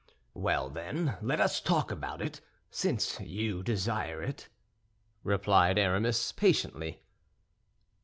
[0.33, 4.49] '""Well, then, let us talk about it, since you desire it,"
[5.23, 7.03] replied Aramis, patiently.